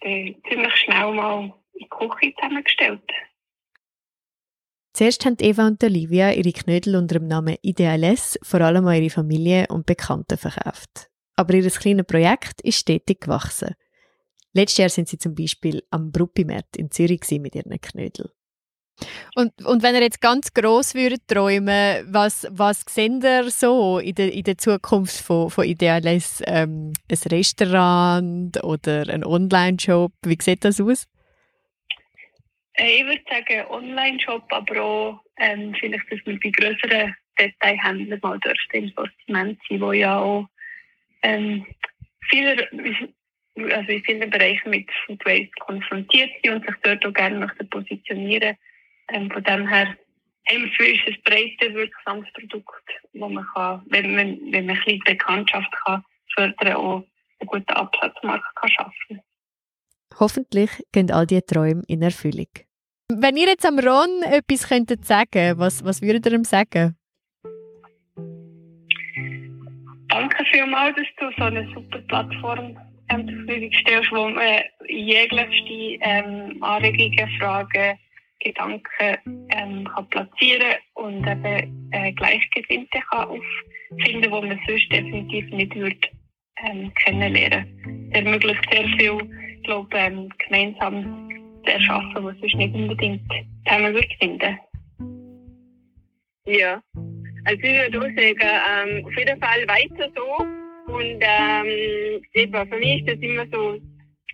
äh, 0.00 0.34
ziemlich 0.48 0.74
schnell 0.74 1.12
mal 1.12 1.44
in 1.74 1.80
die 1.80 1.88
Küche 1.88 2.34
zusammengestellt. 2.34 3.08
Zuerst 4.92 5.24
haben 5.26 5.36
Eva 5.40 5.66
und 5.66 5.84
Olivia 5.84 6.32
ihre 6.32 6.52
Knödel 6.52 6.96
unter 6.96 7.18
dem 7.18 7.28
Namen 7.28 7.56
Ideales 7.62 8.38
vor 8.42 8.62
allem 8.62 8.86
an 8.86 8.96
ihre 8.96 9.10
Familie 9.10 9.66
und 9.68 9.86
Bekannte 9.86 10.36
verkauft 10.36 11.10
aber 11.36 11.54
ihr 11.54 11.70
kleines 11.70 12.06
Projekt 12.06 12.60
ist 12.62 12.78
stetig 12.78 13.20
gewachsen. 13.20 13.74
Letztes 14.52 14.78
Jahr 14.78 14.88
sind 14.88 15.08
sie 15.08 15.18
zum 15.18 15.34
Beispiel 15.34 15.82
am 15.90 16.10
Bruppimarkt 16.10 16.76
in 16.76 16.90
Zürich 16.90 17.20
mit 17.30 17.54
ihren 17.54 17.78
Knödeln. 17.78 18.30
Und, 19.34 19.52
und 19.66 19.82
wenn 19.82 19.94
ihr 19.94 20.02
jetzt 20.02 20.22
ganz 20.22 20.54
gross 20.54 20.94
würdet 20.94 21.28
träumen, 21.28 22.06
was, 22.10 22.46
was 22.50 22.84
seht 22.88 23.22
ihr 23.22 23.50
so 23.50 23.98
in 23.98 24.14
der, 24.14 24.32
in 24.32 24.44
der 24.44 24.56
Zukunft 24.56 25.20
von, 25.20 25.50
von 25.50 25.64
Ideales? 25.64 26.42
Ähm, 26.46 26.94
ein 27.10 27.30
Restaurant 27.30 28.62
oder 28.64 29.06
ein 29.10 29.24
Online-Shop? 29.24 30.12
Wie 30.24 30.38
sieht 30.40 30.64
das 30.64 30.80
aus? 30.80 31.06
Äh, 32.74 33.00
ich 33.00 33.04
würde 33.04 33.22
sagen 33.28 33.66
Online-Shop, 33.68 34.44
aber 34.50 34.82
auch 34.82 35.20
ähm, 35.38 35.74
vielleicht, 35.78 36.10
dass 36.10 36.24
wir 36.24 36.40
bei 36.40 36.50
größeren 36.50 37.14
Detailhändlern 37.38 38.20
mal 38.22 38.38
dürfte 38.38 38.78
im 38.78 38.90
Sortiment 38.96 39.60
sein, 39.68 39.80
wo 39.82 39.92
ja 39.92 40.18
auch 40.18 40.46
ähm, 41.26 41.66
viele, 42.28 42.68
also 43.72 43.92
in 43.92 44.04
vielen 44.04 44.30
Bereichen 44.30 44.70
mit 44.70 44.88
Food 45.04 45.24
Waste 45.24 45.50
konfrontiert 45.60 46.30
sind 46.42 46.54
und 46.54 46.66
sich 46.66 46.76
dort 46.82 47.04
auch 47.04 47.12
gerne 47.12 47.38
möchten 47.38 47.68
positionieren. 47.68 48.56
Ähm, 49.12 49.30
von 49.30 49.42
dem 49.42 49.68
her 49.68 49.96
haben 50.48 50.70
wir 50.78 50.94
ist 50.94 51.06
ein 51.06 51.16
breites, 51.24 51.74
wirksames 51.74 52.32
Produkt, 52.32 52.90
wo 53.14 53.28
man 53.28 53.46
kann, 53.54 53.82
wenn 53.86 54.14
man, 54.14 54.38
wenn 54.52 54.66
man 54.66 54.76
ein 54.76 54.84
bisschen 54.84 55.00
Bekanntschaft 55.04 55.72
kann 55.84 56.04
fördern 56.34 56.74
auch 56.74 57.04
einen 57.40 57.46
guten 57.46 57.72
Absatzmarkt 57.72 58.44
kann 58.56 58.70
schaffen 58.70 59.20
Hoffentlich 60.18 60.70
gehen 60.92 61.10
all 61.10 61.26
diese 61.26 61.44
Träume 61.44 61.82
in 61.88 62.02
Erfüllung. 62.02 62.48
Wenn 63.12 63.36
ihr 63.36 63.48
jetzt 63.48 63.66
am 63.66 63.78
Ron 63.78 64.22
etwas 64.22 64.68
könntet 64.68 65.04
sagen, 65.04 65.58
was, 65.58 65.84
was 65.84 66.00
würdet 66.00 66.26
ihr 66.26 66.32
ihm 66.32 66.44
sagen? 66.44 66.95
Danke 70.28 70.44
vielmals, 70.50 70.96
dass 70.96 71.06
du 71.18 71.36
so 71.36 71.44
eine 71.44 71.68
super 71.74 71.98
Plattform 72.08 72.76
ähm, 73.10 73.28
zur 73.28 73.44
Verfügung 73.44 73.72
stellst, 73.72 74.10
wo 74.12 74.28
man 74.28 74.62
jegliche 74.88 75.98
ähm, 76.00 76.62
Anregungen, 76.62 77.30
Fragen, 77.38 77.98
Gedanken 78.40 79.46
ähm, 79.50 79.84
kann 79.84 80.08
platzieren 80.10 80.76
und 80.94 81.26
eben 81.26 81.90
äh, 81.92 82.12
Gleichgesinnte 82.12 83.00
kann 83.10 83.28
auffinden, 83.28 84.30
wo 84.30 84.42
man 84.42 84.60
sonst 84.66 84.92
definitiv 84.92 85.48
nicht 85.50 85.74
würde, 85.74 86.08
ähm, 86.64 86.92
kennenlernen. 87.04 88.10
Das 88.12 88.22
ermöglicht 88.22 88.64
sehr 88.70 88.84
viel, 88.98 89.60
glaube 89.64 89.96
ähm, 89.96 90.28
gemeinsam 90.38 91.30
zu 91.64 91.72
erschaffen, 91.72 92.24
was 92.24 92.36
sonst 92.38 92.56
nicht 92.56 92.74
unbedingt 92.74 93.22
zusammen 93.64 93.94
würde 93.94 94.14
finden. 94.20 94.58
Ja, 96.46 96.80
also 97.46 97.62
ich 97.62 97.92
würde 97.92 97.98
auch 97.98 98.02
sagen, 98.02 98.98
ähm, 98.98 99.06
auf 99.06 99.16
jeden 99.16 99.40
Fall 99.40 99.62
weiter 99.68 100.10
so. 100.16 100.92
Und 100.92 101.20
ähm, 101.20 102.22
eben, 102.34 102.68
für 102.68 102.78
mich 102.78 103.00
ist 103.02 103.08
das 103.08 103.20
immer 103.20 103.44
so 103.52 103.78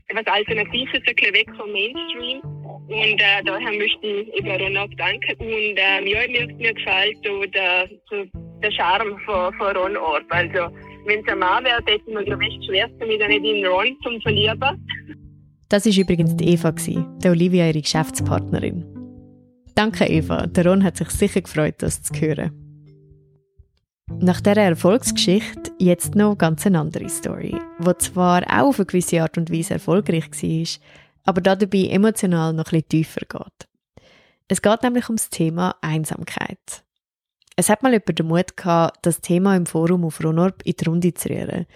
etwas 0.08 0.26
Alternatives, 0.26 0.94
ein 0.94 1.14
bisschen 1.14 1.34
weg 1.34 1.48
vom 1.56 1.70
Mainstream. 1.72 2.40
Und 2.88 3.20
äh, 3.20 3.42
daher 3.44 3.72
möchte 3.72 4.06
ich 4.06 4.34
eben 4.34 4.50
Ronald 4.50 4.98
danken. 4.98 5.36
Und 5.38 5.76
ähm, 5.76 6.06
ja, 6.06 6.20
mir, 6.26 6.54
mir 6.56 6.74
gefällt 6.74 7.18
so 7.24 7.44
der, 7.44 7.88
so 8.08 8.24
der 8.62 8.70
Charme 8.72 9.18
von, 9.26 9.52
von 9.54 9.76
Ron 9.76 9.96
Orb. 9.96 10.24
Also, 10.30 10.74
wenn 11.06 11.20
es 11.20 11.32
ein 11.32 11.38
Mann 11.38 11.64
wäre, 11.64 11.82
hätte 11.86 12.00
ich 12.06 12.14
mir, 12.14 12.24
glaube 12.24 12.46
ich, 12.46 12.64
schwer 12.66 12.88
damit 12.98 13.28
nicht 13.28 13.44
in 13.44 13.66
Ron 13.66 13.96
zum 14.02 14.20
Verlieben. 14.22 14.86
Das 15.68 15.86
war 15.86 15.92
übrigens 15.92 16.36
die 16.36 16.52
Eva, 16.52 16.72
die 16.72 17.28
Olivia, 17.28 17.66
ihre 17.68 17.80
Geschäftspartnerin. 17.80 18.84
Danke, 19.74 20.04
Eva. 20.04 20.46
Der 20.46 20.66
Ron 20.66 20.84
hat 20.84 20.96
sich 20.96 21.08
sicher 21.08 21.40
gefreut, 21.40 21.76
das 21.78 22.02
zu 22.02 22.14
hören. 22.20 22.61
Nach 24.20 24.40
dieser 24.40 24.56
Erfolgsgeschichte 24.62 25.72
jetzt 25.78 26.14
noch 26.14 26.36
ganz 26.36 26.66
eine 26.66 26.80
andere 26.80 27.08
Story, 27.08 27.56
die 27.78 27.98
zwar 27.98 28.42
auch 28.44 28.68
auf 28.68 28.78
eine 28.78 28.86
gewisse 28.86 29.22
Art 29.22 29.36
und 29.38 29.50
Weise 29.52 29.74
erfolgreich 29.74 30.30
war, 30.30 30.80
aber 31.24 31.40
dabei 31.40 31.88
emotional 31.88 32.52
noch 32.52 32.72
etwas 32.72 32.88
tiefer 32.88 33.20
geht. 33.28 33.68
Es 34.48 34.62
geht 34.62 34.82
nämlich 34.82 35.08
ums 35.08 35.30
Thema 35.30 35.76
Einsamkeit. 35.80 36.84
Es 37.56 37.68
hat 37.68 37.82
mal 37.82 37.92
jemand 37.92 38.18
den 38.18 38.26
Mut 38.26 38.56
gehabt, 38.56 38.98
das 39.02 39.20
Thema 39.20 39.56
im 39.56 39.66
Forum 39.66 40.04
auf 40.04 40.22
Ronorb 40.22 40.62
in 40.64 40.74
die 40.78 40.84
Runde 40.84 41.14
zu 41.14 41.28
rühren. 41.28 41.66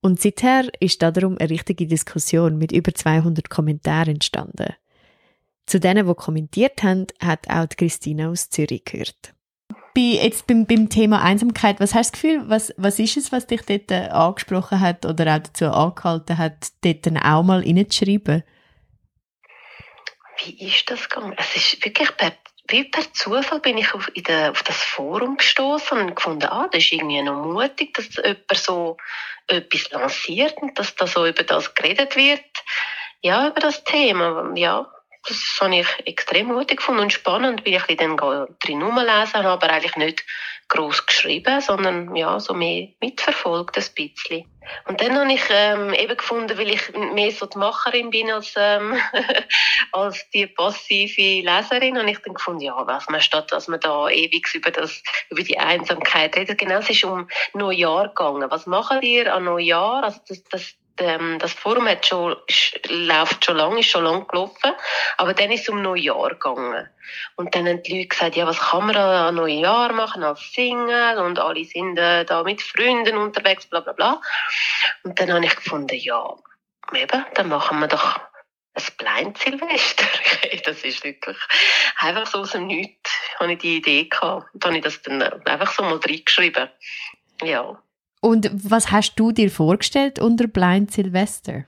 Und 0.00 0.20
seither 0.20 0.68
ist 0.80 1.02
darum 1.02 1.36
eine 1.38 1.50
richtige 1.50 1.86
Diskussion 1.86 2.58
mit 2.58 2.72
über 2.72 2.94
200 2.94 3.48
Kommentaren 3.50 4.14
entstanden. 4.14 4.74
Zu 5.66 5.80
denen, 5.80 6.06
die 6.06 6.14
kommentiert 6.14 6.82
haben, 6.82 7.06
hat 7.20 7.48
auch 7.48 7.66
die 7.66 7.76
Christina 7.76 8.28
aus 8.28 8.50
Zürich 8.50 8.84
gehört. 8.84 9.33
Bei, 9.94 10.00
jetzt 10.00 10.46
beim, 10.46 10.66
beim 10.66 10.88
Thema 10.88 11.22
Einsamkeit, 11.22 11.78
was 11.78 11.94
hast 11.94 12.10
du 12.10 12.12
das 12.16 12.22
Gefühl, 12.22 12.48
was, 12.48 12.74
was 12.76 12.98
ist 12.98 13.16
es, 13.16 13.30
was 13.30 13.46
dich 13.46 13.62
dort 13.62 13.90
äh, 13.90 14.08
angesprochen 14.08 14.80
hat 14.80 15.06
oder 15.06 15.34
auch 15.34 15.38
dazu 15.38 15.66
angehalten 15.66 16.36
hat, 16.36 16.72
dort 16.82 17.06
dann 17.06 17.16
auch 17.16 17.44
mal 17.44 17.60
reinzuschreiben? 17.60 18.42
Wie 20.42 20.66
ist 20.66 20.90
das 20.90 21.08
gegangen? 21.08 21.34
Es 21.38 21.54
ist 21.54 21.84
wirklich 21.84 22.16
per, 22.16 22.32
wie 22.68 22.84
per 22.84 23.12
Zufall 23.12 23.60
bin 23.60 23.78
ich 23.78 23.94
auf, 23.94 24.10
der, 24.16 24.50
auf 24.50 24.62
das 24.62 24.76
Forum 24.76 25.36
gestoßen 25.36 25.98
und 25.98 26.16
gefunden, 26.16 26.46
ah, 26.46 26.68
das 26.72 26.82
ist 26.82 26.92
irgendwie 26.92 27.22
noch 27.22 27.44
mutig, 27.44 27.94
dass 27.94 28.16
jemand 28.16 28.56
so 28.56 28.96
etwas 29.46 29.90
lanciert 29.90 30.56
und 30.60 30.78
dass 30.78 30.96
da 30.96 31.06
so 31.06 31.26
über 31.26 31.42
das 31.42 31.74
geredet 31.74 32.16
wird. 32.16 32.40
Ja, 33.22 33.48
über 33.48 33.60
das 33.60 33.84
Thema. 33.84 34.52
Ja, 34.56 34.90
das 35.26 35.58
habe 35.60 35.76
ich 35.76 35.86
extrem 36.06 36.48
mutig 36.48 36.78
gefunden 36.78 37.02
und 37.02 37.12
spannend, 37.12 37.64
weil 37.64 37.74
ich 37.74 37.96
dann 37.96 38.16
drin 38.16 38.82
rumlesen 38.82 39.34
habe, 39.34 39.48
aber 39.48 39.70
eigentlich 39.70 39.96
nicht 39.96 40.24
groß 40.68 41.06
geschrieben, 41.06 41.60
sondern 41.60 42.14
ja, 42.16 42.38
so 42.40 42.54
mehr 42.54 42.88
mitverfolgt 43.00 43.76
ein 43.76 43.84
bisschen. 43.94 44.46
Und 44.86 45.00
dann 45.00 45.18
habe 45.18 45.32
ich 45.32 45.42
ähm, 45.50 45.92
eben 45.92 46.16
gefunden, 46.16 46.56
weil 46.56 46.70
ich 46.70 46.92
mehr 46.94 47.30
so 47.30 47.46
die 47.46 47.58
Macherin 47.58 48.10
bin 48.10 48.30
als, 48.30 48.54
ähm, 48.56 48.98
als 49.92 50.28
die 50.30 50.46
passive 50.46 51.42
Leserin, 51.42 51.98
habe 51.98 52.10
ich 52.10 52.18
dann 52.20 52.34
gefunden, 52.34 52.62
ja, 52.62 52.86
was 52.86 53.08
man 53.08 53.20
statt, 53.20 53.52
dass 53.52 53.68
man 53.68 53.80
da 53.80 54.08
ewig 54.08 54.54
über 54.54 54.70
das, 54.70 55.02
über 55.30 55.42
die 55.42 55.58
Einsamkeit 55.58 56.34
redet. 56.36 56.58
Genau, 56.58 56.78
es 56.78 56.88
ist 56.88 57.04
um 57.04 57.28
Neujahr 57.52 58.08
gegangen. 58.08 58.50
Was 58.50 58.66
machen 58.66 59.02
wir 59.02 59.34
an 59.34 59.44
Neujahr? 59.44 60.04
Also 60.04 60.20
das, 60.28 60.42
das 60.44 60.74
ähm, 60.98 61.38
das 61.38 61.52
Forum 61.52 61.88
hat 61.88 62.06
schon, 62.06 62.36
ist, 62.46 62.80
läuft 62.88 63.44
schon 63.44 63.56
lange, 63.56 63.80
ist 63.80 63.90
schon 63.90 64.04
lange 64.04 64.24
gelaufen, 64.24 64.72
aber 65.16 65.34
dann 65.34 65.50
ist 65.50 65.62
es 65.62 65.68
um 65.68 65.82
Neujahr 65.82 66.30
gegangen. 66.30 66.88
Und 67.36 67.54
dann 67.54 67.66
haben 67.66 67.82
die 67.82 67.96
Leute 67.96 68.08
gesagt, 68.08 68.36
ja, 68.36 68.46
was 68.46 68.58
kann 68.58 68.86
man 68.86 68.96
an 68.96 69.34
Neujahr 69.34 69.92
machen 69.92 70.22
als 70.22 70.40
Single 70.52 71.18
und 71.18 71.38
alle 71.38 71.64
sind 71.64 71.98
äh, 71.98 72.24
da 72.24 72.42
mit 72.42 72.62
Freunden 72.62 73.16
unterwegs, 73.16 73.66
bla 73.66 73.80
bla 73.80 73.92
bla. 73.92 74.20
Und 75.02 75.18
dann 75.20 75.32
habe 75.32 75.44
ich 75.44 75.56
gefunden, 75.56 75.96
ja, 75.96 76.34
eben, 76.94 77.24
dann 77.34 77.48
machen 77.48 77.80
wir 77.80 77.88
doch 77.88 78.20
ein 78.74 78.82
Blind 78.98 79.38
Silvester. 79.38 80.06
das 80.64 80.82
ist 80.82 81.04
wirklich 81.04 81.36
einfach 81.98 82.26
so 82.26 82.38
aus 82.38 82.52
dem 82.52 82.66
Nichts, 82.66 83.10
habe 83.38 83.52
ich 83.52 83.58
die 83.58 83.76
Idee 83.76 84.04
gehabt. 84.04 84.52
Und 84.54 84.64
dann 84.64 84.70
habe 84.70 84.78
ich 84.78 84.84
das 84.84 85.02
dann 85.02 85.22
einfach 85.22 85.72
so 85.72 85.82
mal 85.82 85.98
reingeschrieben. 85.98 86.68
Ja. 87.42 87.78
Und 88.24 88.48
was 88.54 88.90
hast 88.90 89.16
du 89.16 89.32
dir 89.32 89.50
vorgestellt 89.50 90.18
unter 90.18 90.46
Blind 90.46 90.90
Silvester? 90.90 91.66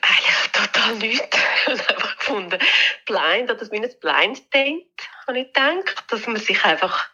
Eigentlich 0.00 0.52
total 0.52 0.94
nichts. 0.96 1.38
Ich 1.66 1.80
habe 1.80 1.94
einfach 1.94 2.18
gefunden, 2.18 2.58
Blind, 3.06 3.50
oder 3.50 3.62
ein 3.62 3.94
Blind 4.00 4.54
Date, 4.54 5.08
habe 5.26 5.38
ich 5.38 5.46
gedacht, 5.46 6.04
dass 6.08 6.26
man 6.26 6.36
sich 6.36 6.62
einfach, 6.64 7.08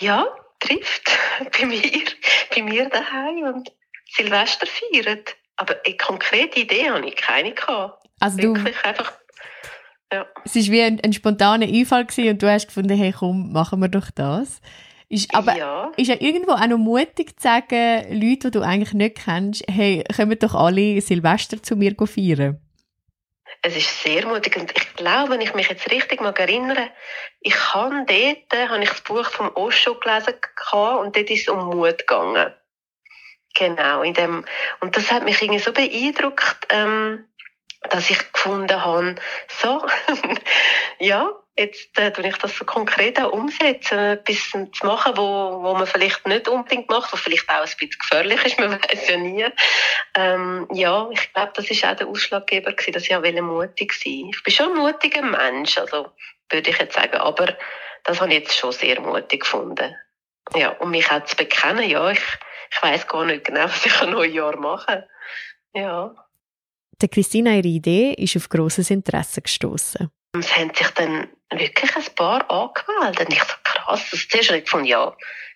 ja, 0.00 0.26
trifft 0.58 1.10
bei 1.58 1.66
mir, 1.66 2.02
bei 2.54 2.62
mir 2.62 2.88
daheim 2.88 3.54
und 3.54 3.72
Silvester 4.10 4.66
feiert. 4.66 5.36
Aber 5.56 5.76
eine 5.86 5.96
konkrete 5.96 6.60
Idee 6.60 6.90
habe 6.90 7.06
ich 7.06 7.16
keine 7.16 7.52
gehabt. 7.52 8.06
Also 8.20 8.38
Wirklich 8.38 8.76
du, 8.76 8.88
einfach, 8.88 9.12
ja. 10.12 10.26
Es 10.44 10.54
war 10.54 10.62
wie 10.62 10.82
ein, 10.82 11.00
ein 11.00 11.12
spontaner 11.12 11.66
Einfall 11.66 12.06
und 12.16 12.42
du 12.42 12.50
hast 12.50 12.68
gefunden, 12.68 12.96
hey 12.96 13.14
komm, 13.18 13.52
machen 13.52 13.80
wir 13.80 13.88
doch 13.88 14.10
das. 14.10 14.60
Ist, 15.10 15.34
aber 15.34 15.56
ja. 15.56 15.90
ist 15.96 16.08
ja 16.08 16.16
irgendwo 16.20 16.52
auch 16.52 16.66
noch 16.66 16.76
mutig 16.76 17.40
zu 17.40 17.48
sagen, 17.48 18.04
Leute, 18.10 18.50
die 18.50 18.58
du 18.58 18.60
eigentlich 18.60 18.92
nicht 18.92 19.24
kennst, 19.24 19.64
hey, 19.66 20.04
kommen 20.14 20.38
doch 20.38 20.54
alle 20.54 21.00
Silvester 21.00 21.62
zu 21.62 21.76
mir 21.76 21.94
feiern. 22.04 22.60
Es 23.62 23.74
ist 23.74 24.02
sehr 24.02 24.26
mutig 24.26 24.56
und 24.56 24.70
ich 24.70 24.96
glaube, 24.96 25.30
wenn 25.30 25.40
ich 25.40 25.54
mich 25.54 25.68
jetzt 25.68 25.90
richtig 25.90 26.20
mal 26.20 26.34
erinnere, 26.36 26.90
ich 27.40 27.74
habe 27.74 28.04
dort, 28.06 28.52
äh, 28.52 28.68
habe 28.68 28.82
ich 28.82 28.90
das 28.90 29.00
Buch 29.00 29.24
vom 29.24 29.50
Osho 29.54 29.94
gelesen 29.94 30.34
und 30.72 31.16
dort 31.16 31.30
ist 31.30 31.42
es 31.42 31.48
um 31.48 31.70
Mut 31.70 31.98
gegangen. 31.98 32.52
Genau, 33.54 34.02
in 34.02 34.14
dem, 34.14 34.44
und 34.80 34.96
das 34.96 35.10
hat 35.10 35.24
mich 35.24 35.40
irgendwie 35.40 35.58
so 35.58 35.72
beeindruckt, 35.72 36.66
ähm, 36.68 37.24
dass 37.90 38.10
ich 38.10 38.32
gefunden 38.32 38.84
habe, 38.84 39.16
so, 39.48 39.84
ja, 40.98 41.32
jetzt 41.58 41.98
äh, 41.98 42.12
ich 42.26 42.36
das 42.36 42.56
so 42.56 42.64
konkret 42.64 43.20
auch 43.20 43.32
umsetzen, 43.32 43.98
etwas 43.98 44.50
zu 44.50 44.86
machen, 44.86 45.16
wo, 45.16 45.62
wo 45.62 45.74
man 45.74 45.86
vielleicht 45.86 46.26
nicht 46.26 46.48
unbedingt 46.48 46.88
macht, 46.88 47.12
was 47.12 47.20
vielleicht 47.20 47.48
auch 47.48 47.60
ein 47.60 47.62
bisschen 47.62 47.98
gefährlich 47.98 48.44
ist, 48.44 48.58
man 48.58 48.72
weiß 48.72 49.08
ja 49.08 49.16
nie. 49.16 49.46
Ähm, 50.14 50.68
ja, 50.72 51.08
ich 51.12 51.32
glaube, 51.32 51.52
das 51.54 51.70
ist 51.70 51.84
auch 51.84 51.96
der 51.96 52.06
Ausschlaggeber 52.06 52.72
gewesen, 52.72 52.92
dass 52.92 53.04
ich 53.04 53.14
auch 53.14 53.42
mutig 53.42 53.92
sein 53.92 54.30
Ich 54.30 54.42
bin 54.42 54.54
schon 54.54 54.72
ein 54.72 54.78
mutiger 54.78 55.22
Mensch, 55.22 55.76
also 55.78 56.08
würde 56.48 56.70
ich 56.70 56.78
jetzt 56.78 56.94
sagen, 56.94 57.16
aber 57.16 57.56
das 58.04 58.20
habe 58.20 58.32
ich 58.32 58.40
jetzt 58.40 58.56
schon 58.56 58.72
sehr 58.72 59.00
mutig 59.00 59.40
gefunden. 59.40 59.94
Ja, 60.54 60.70
und 60.70 60.90
mich 60.90 61.10
auch 61.10 61.24
zu 61.24 61.36
bekennen, 61.36 61.88
ja, 61.88 62.10
ich, 62.10 62.22
ich 62.70 62.82
weiß 62.82 63.06
gar 63.06 63.24
nicht 63.24 63.44
genau, 63.44 63.64
was 63.64 63.84
ich 63.84 64.00
an 64.00 64.10
Neujahr 64.10 64.56
mache. 64.56 65.08
Ja. 65.74 66.14
Der 67.00 67.08
Christina, 67.08 67.52
ihre 67.52 67.68
Idee 67.68 68.14
ist 68.14 68.36
auf 68.36 68.48
grosses 68.48 68.90
Interesse 68.90 69.42
gestoßen. 69.42 70.10
Es 70.32 70.56
haben 70.56 70.74
sich 70.74 70.88
dann 70.90 71.28
wirklich 71.50 71.96
ein 71.96 72.14
paar 72.14 72.50
angemeldet. 72.50 73.28
Und 73.28 73.32
ich 73.32 73.42
so, 73.42 73.54
krass, 73.64 74.08
das 74.10 74.28
zuerst 74.28 74.48
habe 74.48 74.58
ich 74.58 74.64
gefunden, 74.64 74.86
ja, 74.86 75.14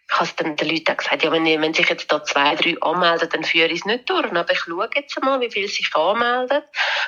ich 0.09 0.19
habe 0.19 0.31
dann 0.37 0.57
den 0.57 0.69
Leuten 0.69 0.97
gesagt, 0.97 1.23
ja, 1.23 1.33
wenn, 1.33 1.45
wenn 1.45 1.75
sich 1.75 1.89
jetzt 1.89 2.11
da 2.11 2.23
zwei, 2.25 2.55
drei 2.55 2.77
anmelden, 2.81 3.29
dann 3.31 3.45
führe 3.45 3.69
ich 3.69 3.81
es 3.81 3.85
nicht 3.85 4.09
durch. 4.09 4.31
Aber 4.31 4.51
ich 4.53 4.61
schaue 4.61 4.91
jetzt 4.95 5.23
mal, 5.23 5.41
wie 5.41 5.51
viele 5.51 5.69
sich 5.69 5.95
anmelden. 5.95 6.63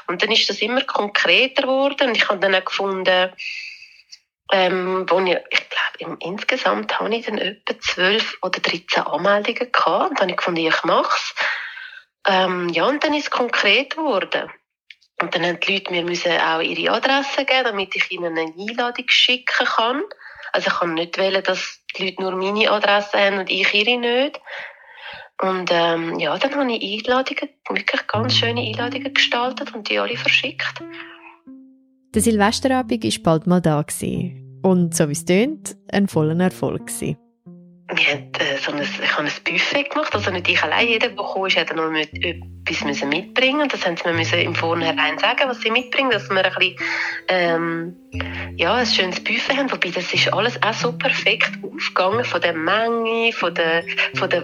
Und 0.06 0.22
dann 0.22 0.30
ist 0.30 0.48
das 0.48 0.60
immer 0.60 0.82
konkreter 0.82 1.62
geworden. 1.62 2.08
Und 2.08 2.16
ich 2.16 2.28
habe 2.28 2.40
dann 2.40 2.54
auch 2.54 2.64
gefunden, 2.64 3.32
ähm, 4.52 5.06
wo 5.08 5.20
ich, 5.20 5.38
ich 5.50 5.70
glaube, 5.98 6.18
insgesamt 6.20 6.98
habe 6.98 7.14
ich 7.14 7.26
dann 7.26 7.38
etwa 7.38 7.78
zwölf 7.80 8.38
oder 8.42 8.60
13 8.60 9.02
Anmeldungen 9.02 9.72
gehabt. 9.72 10.10
Und 10.10 10.20
dann 10.20 10.22
habe 10.22 10.30
ich 10.30 10.36
gefunden, 10.36 10.66
ich 10.66 10.84
mache 10.84 11.16
es. 11.16 11.34
Ähm, 12.26 12.68
ja, 12.70 12.84
und 12.86 13.04
dann 13.04 13.14
ist 13.14 13.24
es 13.24 13.30
konkret 13.30 13.96
geworden. 13.96 14.50
Und 15.24 15.34
dann 15.34 15.46
haben 15.46 15.58
die 15.60 15.72
Leute 15.72 15.90
mir 15.90 16.04
müssen 16.04 16.32
auch 16.32 16.60
ihre 16.60 16.92
Adresse 16.92 17.46
geben, 17.46 17.64
damit 17.64 17.96
ich 17.96 18.10
ihnen 18.12 18.36
eine 18.36 18.52
Einladung 18.58 19.08
schicken 19.08 19.66
kann. 19.66 20.02
Also 20.52 20.68
ich 20.68 20.74
kann 20.74 20.92
nicht 20.92 21.16
wählen, 21.16 21.42
dass 21.42 21.80
die 21.96 22.10
Leute 22.10 22.22
nur 22.22 22.36
meine 22.36 22.70
Adresse 22.70 23.18
haben 23.18 23.38
und 23.38 23.50
ich 23.50 23.72
ihre 23.72 23.98
nicht. 23.98 24.40
Und 25.40 25.70
ähm, 25.72 26.18
ja, 26.18 26.36
dann 26.36 26.54
habe 26.54 26.72
ich 26.72 27.06
Einladungen, 27.06 27.48
wirklich 27.70 28.06
ganz 28.06 28.34
schöne 28.34 28.60
Einladungen 28.60 29.14
gestaltet 29.14 29.74
und 29.74 29.88
die 29.88 29.98
alle 29.98 30.16
verschickt. 30.16 30.82
Der 32.14 32.20
Silvesterabend 32.22 33.02
war 33.02 33.22
bald 33.22 33.46
mal 33.46 33.60
da. 33.62 33.82
Und 34.62 34.94
so 34.94 35.08
wie 35.08 35.12
es 35.12 35.24
tönt, 35.24 35.74
ein 35.90 36.06
voller 36.06 36.38
Erfolg. 36.38 36.86
Gewesen. 36.86 37.23
Wir 37.96 38.06
haben, 38.06 38.32
äh, 38.38 38.58
so 38.58 38.72
ein, 38.72 38.82
ich 38.82 39.12
habe 39.12 39.28
ein 39.28 39.32
Buffet 39.44 39.84
gemacht, 39.84 40.14
also 40.14 40.30
nicht 40.30 40.48
ich 40.48 40.62
allein, 40.62 40.88
jeder, 40.88 41.08
der 41.08 41.16
gekommen 41.16 41.46
ist, 41.46 41.56
hat 41.56 41.74
noch 41.74 41.90
mit, 41.90 42.10
etwas 42.66 42.84
müssen 42.84 43.08
mitbringen. 43.08 43.68
Das 43.68 43.84
haben 43.84 43.96
sie 43.96 44.08
mir 44.08 44.14
müssen 44.14 44.38
im 44.38 44.54
Vornherein 44.54 45.18
sagen, 45.18 45.42
was 45.46 45.60
sie 45.60 45.70
mitbringen, 45.70 46.10
dass 46.10 46.28
wir 46.30 46.44
ein 46.44 46.52
bisschen, 46.54 46.76
ähm, 47.28 47.96
ja, 48.56 48.74
ein 48.74 48.86
schönes 48.86 49.22
Buffet 49.22 49.56
haben, 49.56 49.70
wobei 49.70 49.90
das 49.90 50.12
ist 50.12 50.32
alles 50.32 50.60
auch 50.62 50.72
so 50.72 50.92
perfekt 50.92 51.50
aufgegangen, 51.62 52.24
von 52.24 52.40
der 52.40 52.54
Menge, 52.54 53.32
von 53.32 53.54
der, 53.54 53.84
von 54.14 54.30
der 54.30 54.42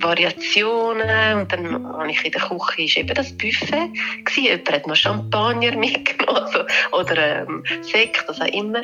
Variationen. 0.00 1.38
Und 1.38 1.52
dann 1.52 1.86
habe 1.86 2.10
ich 2.10 2.24
in 2.24 2.32
der 2.32 2.40
Küche, 2.40 2.82
ist 2.82 2.96
eben 2.96 3.14
das 3.14 3.36
Buffet 3.36 3.90
gewesen, 4.24 4.44
jemand 4.44 4.72
hat 4.72 4.86
noch 4.86 4.96
Champagner 4.96 5.76
mitgenommen. 5.76 6.42
Also, 6.44 6.64
oder 6.92 7.42
ähm, 7.42 7.64
Sekt, 7.82 8.24
was 8.28 8.40
auch 8.40 8.46
immer 8.46 8.82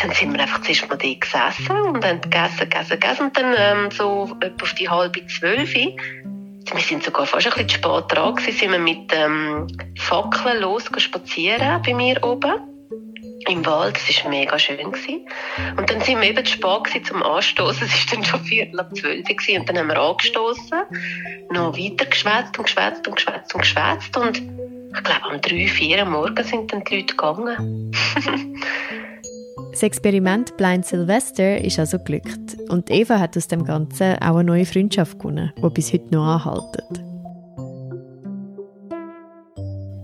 dann 0.00 0.12
sind 0.12 0.32
wir 0.32 0.40
einfach 0.40 0.62
zuerst 0.62 0.88
mal 0.88 0.96
da 0.96 1.08
gesessen 1.08 1.80
und 1.80 2.04
haben 2.04 2.20
gegessen, 2.20 2.58
gegessen, 2.58 3.00
gegessen. 3.00 3.26
Und 3.26 3.36
dann 3.36 3.54
ähm, 3.56 3.90
so 3.90 4.36
etwa 4.40 4.62
auf 4.62 4.74
die 4.74 4.88
halbe 4.88 5.26
zwölf, 5.26 5.74
wir 5.74 6.82
sind 6.82 7.02
sogar 7.02 7.26
fast 7.26 7.46
ein 7.46 7.52
bisschen 7.52 7.70
spät 7.70 8.04
dran 8.08 8.34
gewesen, 8.34 8.58
sind 8.58 8.72
wir 8.72 8.78
mit 8.78 9.10
ähm, 9.12 9.66
Fackeln 9.96 10.60
los 10.60 10.84
spazieren 10.98 11.82
bei 11.82 11.94
mir 11.94 12.22
oben 12.22 12.60
im 13.48 13.64
Wald. 13.64 13.96
Das 13.96 14.24
war 14.24 14.30
mega 14.30 14.58
schön. 14.58 14.76
Gewesen. 14.76 15.26
Und 15.76 15.90
dann 15.90 16.00
sind 16.02 16.20
wir 16.20 16.28
eben 16.28 16.44
zu 16.44 16.52
spät 16.52 16.84
gewesen 16.84 17.04
zum 17.04 17.22
Anstoßen. 17.22 17.88
Es 17.88 18.10
war 18.10 18.16
dann 18.16 18.24
schon 18.24 18.44
viertel 18.44 18.80
ab 18.80 18.94
zwölf. 18.94 19.24
Und 19.28 19.68
dann 19.68 19.78
haben 19.78 19.88
wir 19.88 19.98
angestoßen, 19.98 20.78
noch 21.50 21.76
weiter 21.76 22.04
geschwätzt 22.04 22.58
und 22.58 22.64
geschwätzt 22.64 23.06
und 23.08 23.16
geschwätzt 23.16 23.54
und 23.54 23.60
geschwätzt. 23.62 24.16
Und 24.16 24.36
ich 24.38 25.04
glaube, 25.04 25.34
um 25.34 25.40
drei, 25.40 25.66
vier 25.68 26.02
am 26.02 26.12
Morgen 26.12 26.44
sind 26.44 26.72
dann 26.72 26.84
die 26.84 26.96
Leute 26.96 27.14
gegangen. 27.14 27.92
Das 29.78 29.84
Experiment 29.84 30.56
Blind 30.56 30.84
Sylvester 30.84 31.62
ist 31.62 31.78
also 31.78 32.00
glückt 32.00 32.58
und 32.68 32.90
Eva 32.90 33.20
hat 33.20 33.36
aus 33.36 33.46
dem 33.46 33.62
Ganzen 33.62 34.16
auch 34.16 34.34
eine 34.34 34.42
neue 34.42 34.66
Freundschaft 34.66 35.20
gewonnen, 35.20 35.52
die 35.56 35.70
bis 35.70 35.92
heute 35.92 36.12
noch 36.12 36.26
anhaltet. 36.26 37.04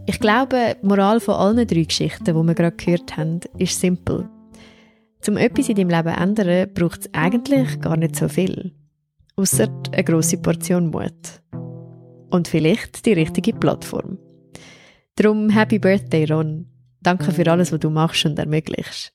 Ich 0.06 0.20
glaube, 0.20 0.76
die 0.80 0.86
Moral 0.86 1.18
von 1.18 1.34
allen 1.34 1.66
drei 1.66 1.82
Geschichten, 1.82 2.24
die 2.24 2.32
wir 2.32 2.54
gerade 2.54 2.76
gehört 2.76 3.16
haben, 3.16 3.40
ist 3.58 3.80
simpel. 3.80 4.28
Um 5.26 5.36
etwas 5.36 5.68
in 5.68 5.74
deinem 5.74 5.90
Leben 5.90 6.20
ändern, 6.20 6.72
braucht 6.72 7.00
es 7.00 7.10
eigentlich 7.12 7.80
gar 7.80 7.96
nicht 7.96 8.14
so 8.14 8.28
viel. 8.28 8.76
Außer 9.34 9.66
eine 9.90 10.04
grosse 10.04 10.36
Portion 10.36 10.90
Mut. 10.90 11.42
Und 12.30 12.46
vielleicht 12.46 13.04
die 13.06 13.14
richtige 13.14 13.52
Plattform. 13.54 14.18
Darum 15.16 15.50
Happy 15.50 15.80
Birthday, 15.80 16.32
Ron. 16.32 16.68
Danke 17.00 17.32
für 17.32 17.50
alles, 17.50 17.72
was 17.72 17.80
du 17.80 17.90
machst 17.90 18.24
und 18.24 18.38
ermöglichst 18.38 19.14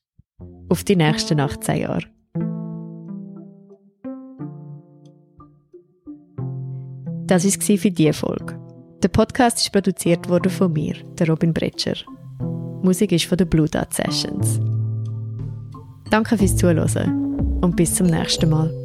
auf 0.68 0.84
die 0.84 0.96
nächsten 0.96 1.40
18 1.40 1.80
Jahre. 1.80 2.04
Das 7.26 7.44
war 7.44 7.76
für 7.78 7.90
diese 7.90 8.12
Folge. 8.12 8.58
Der 9.02 9.08
Podcast 9.08 9.58
ist 9.58 9.72
produziert 9.72 10.28
worden 10.28 10.50
von 10.50 10.72
mir, 10.72 10.94
der 11.18 11.28
Robin 11.28 11.54
Bretscher. 11.54 11.94
Musik 12.82 13.12
ist 13.12 13.26
von 13.26 13.38
den 13.38 13.48
Blue 13.48 13.68
Dot 13.68 13.94
Sessions. 13.94 14.60
Danke 16.10 16.36
fürs 16.36 16.56
Zuhören 16.56 17.60
und 17.62 17.76
bis 17.76 17.94
zum 17.94 18.08
nächsten 18.08 18.50
Mal. 18.50 18.79